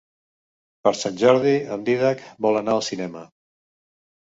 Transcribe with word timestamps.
Per 0.87 0.93
Sant 0.99 1.19
Jordi 1.25 1.53
en 1.77 1.85
Dídac 1.91 2.25
vol 2.47 2.59
anar 2.65 2.77
al 2.79 2.85
cinema. 2.91 3.25